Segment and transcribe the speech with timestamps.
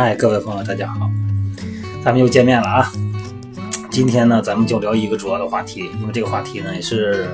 [0.00, 1.10] 嗨，各位朋友，大家好，
[2.04, 2.92] 咱们又见面了啊！
[3.90, 7.26] 今天呢，咱们就聊一个主要的话题，因为这个话题呢也是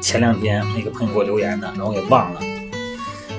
[0.00, 2.40] 前两天那个朋友给我留言的，然后给忘了，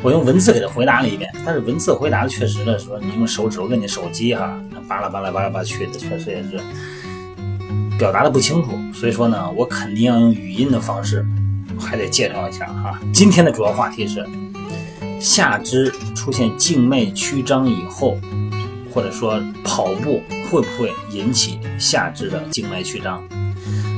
[0.03, 4.55] 我用文字给他回答了一遍，但是文字回答的确实的说，你用手指，头跟你手机哈，
[4.88, 6.59] 扒拉扒拉扒拉扒去的，确实也是
[7.98, 11.25] 表达的不清楚，所以说呢，我肯定要用语音的方式，
[11.80, 12.99] 还得介绍一下哈。
[13.12, 14.23] 今天的主要话题是
[15.20, 18.20] 下肢出现静脉曲张以后。
[18.97, 23.23] 或者说跑步会不会引起下肢的静脉曲张？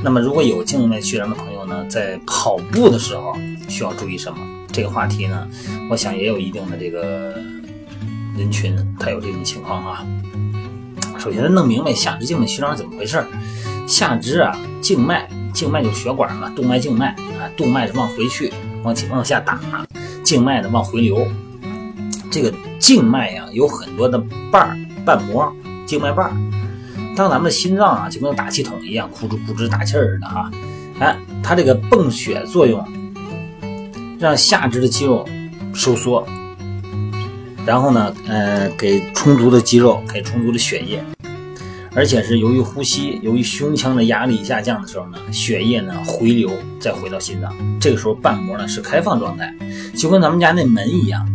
[0.04, 3.34] 那么如果有静脉曲张的朋友呢，在跑步的时候
[3.66, 4.38] 需要注意什么？
[4.70, 5.48] 这个话题呢，
[5.88, 7.34] 我想也有一定的这个
[8.36, 10.06] 人群，他有这种情况啊。
[11.18, 13.26] 首先弄明白下肢静脉曲张怎么回事儿。
[13.86, 19.58] 下肢啊，静脉，静脉就是血管嘛，动脉、静脉啊，动脉是往回去，往起往下打，
[20.22, 21.26] 静脉呢往回流。
[22.30, 24.76] 这个静脉呀，有很多的瓣儿。
[25.04, 25.52] 瓣膜、
[25.86, 26.30] 静脉瓣，
[27.16, 30.50] 当咱们的心脏啊，就跟打气筒一样，咕吱咕吱打气儿似的哈。
[30.98, 32.86] 哎，它这个泵血作用，
[34.18, 35.26] 让下肢的肌肉
[35.72, 36.26] 收缩，
[37.64, 41.02] 然后呢，呃，给充足的肌肉给充足的血液，
[41.94, 47.50] 而且是由于呼吸，由于胸腔的压力下降的时候呢，血液呢回流，再回到心脏。
[47.80, 49.54] 这个时候瓣膜呢是开放状态，
[49.96, 51.26] 就跟咱们家那门一样。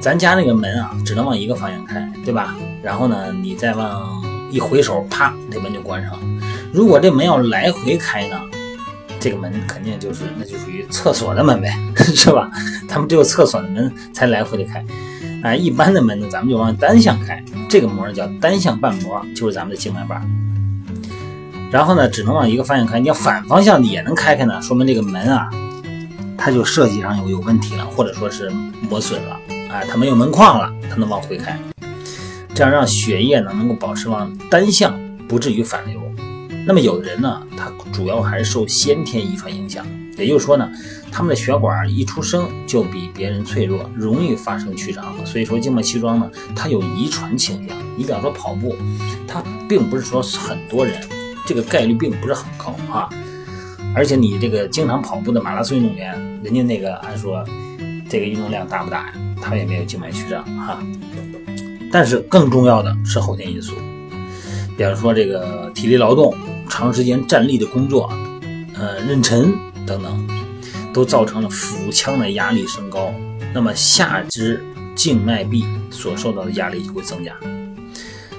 [0.00, 2.56] 咱家那个门啊，只能往一个方向开，对吧？
[2.82, 6.18] 然后呢，你再往一回手，啪，这门就关上了。
[6.72, 8.40] 如果这门要来回开呢，
[9.20, 11.78] 这个门肯定就是那就属于厕所的门呗，
[12.16, 12.50] 是吧？
[12.88, 14.82] 他们只有厕所的门才来回的开。
[15.42, 20.22] 哎，一般的门呢，咱们就往单向开，这个膜叫单向瓣膜，就是咱们的静脉瓣。
[21.70, 25.50] 然后呢，只能往一个方向开，你要反方向也能开开呢，说明这个门啊，
[26.38, 28.50] 它就设计上有有问题了，或者说是
[28.88, 29.36] 磨损了。
[29.72, 31.58] 哎，它没有门框了，它能往回开，
[32.54, 34.98] 这样让血液呢能够保持往单向，
[35.28, 36.00] 不至于反流。
[36.66, 39.86] 那么有的人呢，他主要还是受先天遗传影响，
[40.18, 40.68] 也就是说呢，
[41.10, 45.04] 他们的血管一出生就比别人脆弱，容易发生曲张。
[45.24, 47.76] 所以说静脉曲张呢，它有遗传倾向。
[47.96, 48.76] 你比方说跑步，
[49.26, 51.00] 它并不是说很多人，
[51.46, 53.08] 这个概率并不是很高啊。
[53.94, 56.12] 而且你这个经常跑步的马拉松运动员，
[56.44, 57.44] 人家那个按说
[58.08, 59.12] 这个运动量大不大呀？
[59.40, 60.82] 他也没有静脉曲张哈，
[61.90, 63.74] 但是更重要的是后天因素，
[64.76, 66.34] 比方说这个体力劳动、
[66.68, 68.08] 长时间站立的工作、
[68.74, 69.48] 呃妊娠
[69.86, 70.28] 等等，
[70.92, 73.12] 都造成了腹腔的压力升高，
[73.52, 74.62] 那么下肢
[74.94, 77.34] 静脉壁所受到的压力就会增加。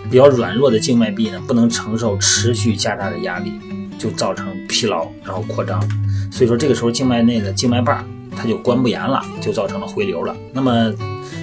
[0.10, 3.54] 比较软弱的静脉壁呢，不能承受持续加大的压力，
[3.98, 5.82] 就造成疲劳，然后扩张。
[6.32, 8.06] 所以说这个时候静脉内的静脉瓣。
[8.42, 10.36] 它就关不严了，就造成了回流了。
[10.52, 10.92] 那么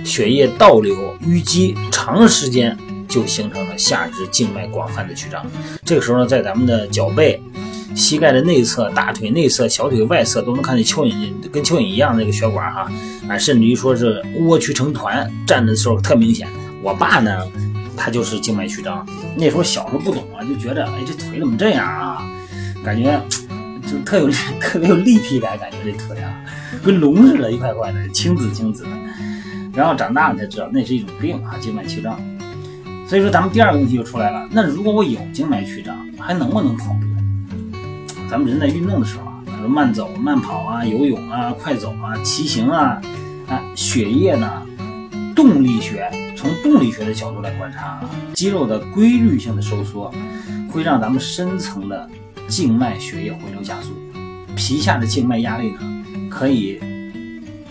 [0.05, 2.77] 血液倒流淤积，长时间
[3.07, 5.47] 就形成了下肢静脉广泛的曲张。
[5.85, 7.41] 这个时候呢，在咱们的脚背、
[7.95, 12.91] 膝盖的内侧、大腿内侧、小腿外侧都能看见蚯蚓，跟蚯蚓一样那个血管哈，
[13.29, 16.49] 啊，甚至于说是窝曲成团，站的时候特明显。
[16.83, 17.47] 我爸呢，
[17.97, 19.07] 他就是静脉曲张。
[19.37, 22.29] 那时候小时候不懂啊，就觉得哎，这腿怎么这样啊？
[22.85, 23.21] 感觉
[23.91, 24.29] 就特有
[24.61, 26.35] 特别有立体感，感觉这腿啊。
[26.85, 28.91] 跟龙似的，一块块的，青紫青紫的。
[29.73, 32.19] 然后长大了才知道，那是一种病啊，静脉曲张。
[33.07, 34.47] 所以说，咱们第二个问题就出来了。
[34.51, 37.01] 那如果我有静脉曲张，还能不能跑步？
[38.31, 43.01] 咱们人在运动的时候啊，比如慢走、慢跑啊，游泳啊，快走啊，骑行啊，
[43.49, 44.63] 啊，血液呢，
[45.35, 50.13] 动力学，从动力学的角度来观察啊，肌肉的规律性的收缩，
[50.71, 52.09] 会让咱们深层的
[52.49, 53.93] 静脉血液回流加速，
[54.57, 55.79] 皮下的静脉压力呢？
[56.31, 56.81] 可以，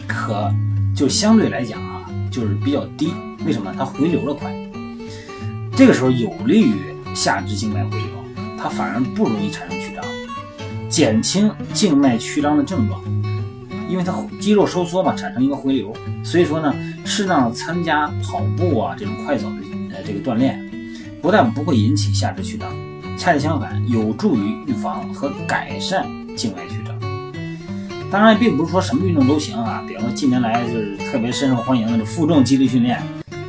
[0.07, 0.53] 可
[0.95, 3.11] 就相对来讲啊，就是比较低。
[3.45, 3.73] 为什么？
[3.75, 4.53] 它回流的快。
[5.75, 6.75] 这个时候有利于
[7.13, 8.07] 下肢静脉回流，
[8.57, 10.03] 它反而不容易产生曲张，
[10.89, 13.01] 减轻静脉曲张的症状。
[13.89, 15.93] 因为它肌肉收缩嘛，产生一个回流。
[16.23, 16.75] 所以说呢，
[17.05, 19.55] 适当参加跑步啊这种快走的
[19.95, 20.59] 呃这个锻炼，
[21.21, 22.69] 不但不会引起下肢曲张，
[23.17, 26.05] 恰恰相反，有助于预防和改善
[26.35, 26.95] 静脉曲张。
[28.11, 29.83] 当然，并不是说什么运动都行啊。
[29.87, 33.01] 比方说，近年来就是特别深受欢迎的负重肌力训练，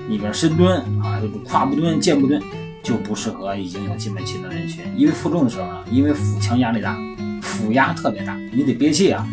[0.09, 2.43] 里边深蹲啊，就是胯部蹲、肩部蹲，
[2.83, 4.83] 就不适合已经有静脉曲张人群。
[4.97, 6.99] 因为负重的时候呢，因为腹腔压力大，
[7.43, 9.25] 腹压特别大，你得憋气啊，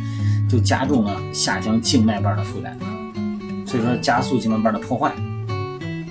[0.50, 2.78] 就加重了下腔静脉瓣的负担，
[3.66, 5.12] 所以说加速静脉瓣的破坏，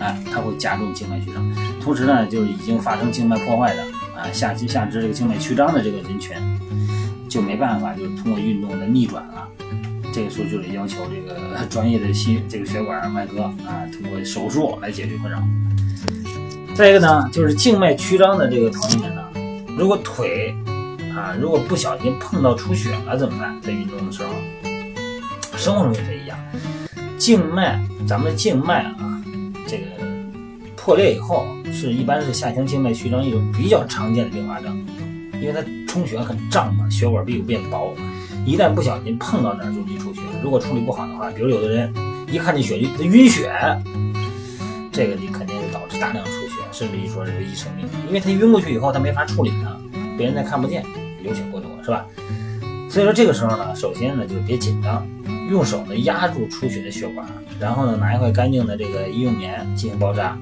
[0.00, 1.44] 哎，它会加重静脉曲张。
[1.80, 3.84] 同时呢，就是已经发生静脉破坏的
[4.16, 6.36] 啊，下肢下肢这个静脉曲张的这个人群。
[7.26, 9.48] 就没办法，就通过运动的逆转了。
[10.12, 11.36] 这个时候就得要求这个
[11.68, 15.42] 专业的心这个血管外科啊，通过手术来解决困扰。
[16.76, 19.22] 再一个呢，就是静脉曲张的这个朋友们呢，
[19.76, 20.54] 如果腿
[21.12, 23.60] 啊，如果不小心碰到出血了怎么办？
[23.60, 24.28] 在运动的时候，
[25.56, 26.38] 生活中也是一样，
[27.18, 29.20] 静脉，咱们静脉啊，
[29.66, 30.03] 这个
[30.84, 34.84] 破裂以后，是一般是下腔静脉曲张一种比较常见的并发症，
[35.40, 37.94] 因为它充血很胀嘛，血管壁又变薄，
[38.44, 40.20] 一旦不小心碰到那儿就容易出血。
[40.42, 41.90] 如果处理不好的话，比如有的人
[42.30, 43.50] 一看见血就晕血，
[44.92, 49.80] 这个你肯定导致大量出血，甚至于说是危及生命，因为他晕过去以后他没法处理呢，
[50.18, 50.84] 别人再看不见，
[51.22, 52.04] 流血过多是吧？
[52.90, 55.02] 所以说这个时候呢，首先呢就是别紧张，
[55.50, 57.26] 用手呢压住出血的血管，
[57.58, 60.38] 然后呢拿一块干净的这个医用棉进行包扎，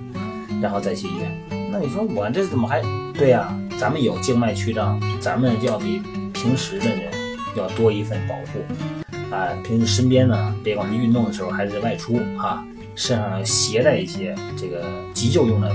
[0.62, 1.70] 然后再去医院。
[1.70, 2.80] 那你说我这怎么还
[3.12, 3.54] 对呀？
[3.78, 6.00] 咱们有静脉曲张，咱们就要比
[6.32, 7.10] 平时的人
[7.56, 9.34] 要多一份保护。
[9.34, 12.64] 啊，平时身边呢，别管是运动的时候还是外出啊，
[12.94, 15.74] 身上携带一些这个急救用的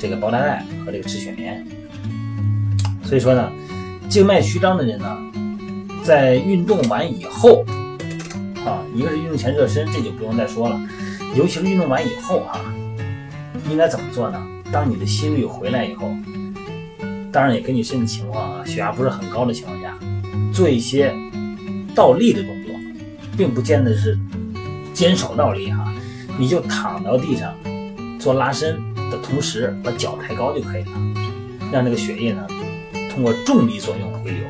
[0.00, 1.64] 这个包扎带和这个止血棉。
[3.04, 3.52] 所以说呢，
[4.08, 5.16] 静脉曲张的人呢，
[6.02, 7.64] 在运动完以后
[8.66, 10.80] 啊，一个是运动前热身，这就不用再说了，
[11.36, 12.74] 尤其是运动完以后啊，
[13.70, 14.40] 应该怎么做呢？
[14.72, 16.10] 当你的心率回来以后，
[17.32, 19.98] 当然也根据身体情况啊，血压不是很高的情况下，
[20.52, 21.14] 做一些
[21.94, 22.68] 倒立的动作。
[23.36, 24.18] 并不见得是
[24.92, 25.94] 坚守倒立哈，
[26.36, 27.54] 你就躺到地上
[28.18, 28.76] 做拉伸
[29.12, 30.90] 的同时，把脚抬高就可以了，
[31.70, 32.44] 让这个血液呢
[33.14, 34.40] 通过重力作用回流。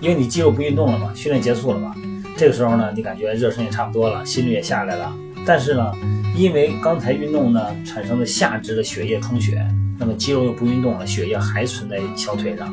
[0.00, 1.94] 因为你肌肉不运动了嘛，训练结束了嘛，
[2.36, 5.14] 这个时候呢，你感觉热身也差不多了，心率也下来了，
[5.48, 5.90] 但是呢，
[6.36, 9.66] 因为刚才运动呢产生了下肢的血液充血，
[9.98, 12.70] 那么肌肉又不运动了，血液还存在小腿上，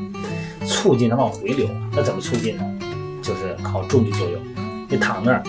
[0.68, 1.70] 促进它往回流。
[1.94, 2.64] 那怎么促进呢？
[3.22, 4.42] 就是靠重力作用。
[4.90, 5.42] 你躺那儿，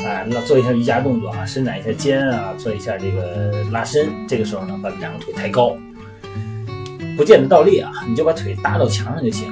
[0.00, 4.10] 哎，那做一下瑜伽动作啊，伸展一下肩啊，做一下这个拉伸。
[4.28, 5.74] 这个时候呢，把两个腿抬高，
[7.16, 9.48] 不见得倒立啊，你就把腿搭到墙上就行，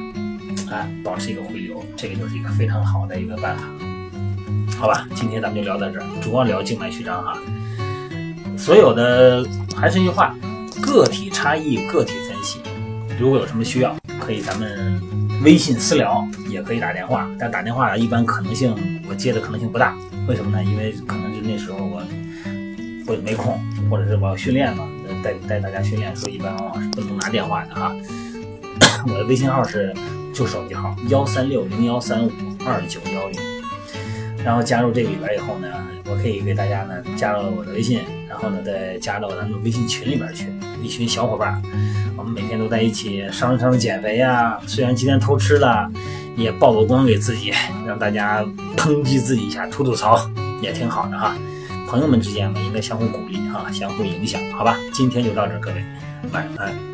[0.70, 3.64] 哎，保持一个回流，这个就是一个非常好的一个办法。
[4.82, 7.38] 好吧，今天咱们就聊到这儿，主要聊静脉曲张哈。
[8.58, 9.46] 所有的
[9.76, 10.34] 还是那句话，
[10.80, 12.58] 个体差异，个体分析。
[13.16, 15.00] 如果有什么需要，可以咱们。
[15.44, 18.74] 微信私聊也可以打电话，但打电话一般可能性
[19.08, 19.96] 我接的可能性不大。
[20.26, 20.64] 为什么呢？
[20.64, 22.02] 因为可能就那时候我
[23.06, 24.84] 不没空，或者是我要训练嘛，
[25.22, 27.94] 带带大家训练，所以一般往往是不能拿电话的哈。
[29.06, 29.94] 我的微信号是
[30.34, 32.30] 就手机号幺三六零幺三五
[32.66, 33.40] 二九幺零，
[34.44, 35.68] 然后加入这个里边以后呢，
[36.10, 40.46] 我可以给大家呢加入我的微信，然后呢再加到咱们微信群里边去，
[40.82, 41.62] 一群小伙伴。
[42.16, 45.90] 我们每天都在一起商量商量减肥呀，虽然今天偷吃了，
[46.36, 47.52] 也曝个光给自己，
[47.86, 48.44] 让大家
[48.76, 50.18] 抨击自己一下，吐吐槽
[50.60, 51.36] 也挺好的哈。
[51.88, 54.76] 朋友们之间嘛，应该相互鼓励哈，相互影响，好吧？
[54.92, 55.82] 今天就到这，各位，
[56.32, 56.91] 晚安。